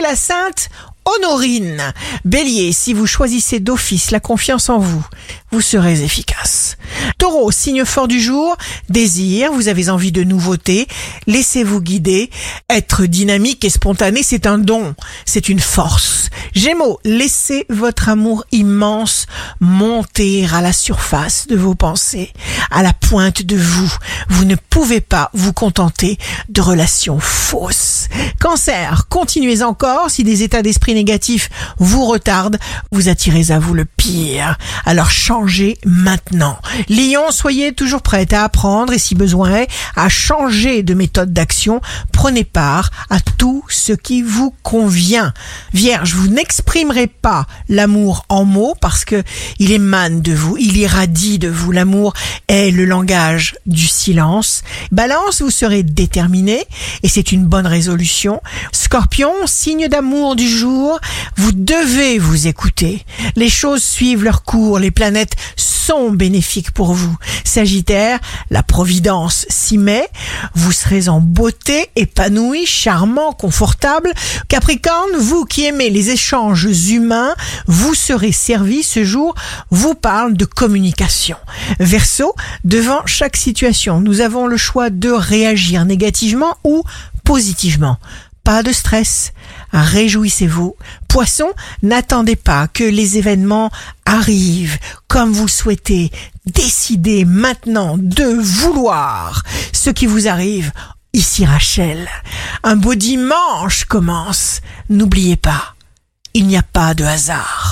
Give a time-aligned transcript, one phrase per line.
[0.00, 0.68] la sainte
[1.04, 1.92] Honorine.
[2.24, 5.04] Bélier, si vous choisissez d'office la confiance en vous,
[5.52, 6.78] vous serez efficace.
[7.18, 8.56] Taureau, signe fort du jour,
[8.88, 10.86] désir, vous avez envie de nouveautés,
[11.26, 12.30] laissez-vous guider.
[12.70, 14.94] Être dynamique et spontané, c'est un don,
[15.26, 16.30] c'est une force.
[16.54, 19.26] Gémeaux, laissez votre amour immense
[19.60, 22.32] monter à la surface de vos pensées,
[22.70, 23.92] à la pointe de vous.
[24.30, 26.18] Vous ne pouvez pas vous contenter
[26.48, 27.93] de relations fausses.
[28.40, 32.58] Cancer, continuez encore si des états d'esprit négatifs vous retardent,
[32.92, 34.58] vous attirez à vous le pire.
[34.84, 36.58] Alors changez maintenant.
[36.88, 41.80] Lion, soyez toujours prêt à apprendre et si besoin est, à changer de méthode d'action.
[42.12, 45.32] Prenez part à tout ce qui vous convient.
[45.72, 49.22] Vierge, vous n'exprimerez pas l'amour en mots parce que
[49.58, 51.72] il émane de vous, il irradie de vous.
[51.72, 52.14] L'amour
[52.48, 54.62] est le langage du silence.
[54.92, 56.64] Balance, vous serez déterminé
[57.02, 57.93] et c'est une bonne résolution.
[58.72, 60.98] Scorpion, signe d'amour du jour,
[61.36, 63.04] vous devez vous écouter.
[63.36, 67.16] Les choses suivent leur cours, les planètes sont bénéfiques pour vous.
[67.44, 68.18] Sagittaire,
[68.50, 70.08] la providence s'y met,
[70.54, 74.12] vous serez en beauté, épanoui, charmant, confortable.
[74.48, 77.34] Capricorne, vous qui aimez les échanges humains,
[77.66, 79.34] vous serez servi ce jour,
[79.70, 81.36] vous parle de communication.
[81.80, 82.34] Verseau,
[82.64, 86.82] devant chaque situation, nous avons le choix de réagir négativement ou
[87.24, 87.98] positivement.
[88.44, 89.32] Pas de stress,
[89.72, 90.76] réjouissez-vous.
[91.08, 91.50] Poisson,
[91.82, 93.70] n'attendez pas que les événements
[94.04, 96.10] arrivent comme vous souhaitez.
[96.44, 100.72] Décidez maintenant de vouloir ce qui vous arrive.
[101.14, 102.06] Ici Rachel,
[102.64, 104.60] un beau dimanche commence.
[104.90, 105.74] N'oubliez pas,
[106.34, 107.63] il n'y a pas de hasard.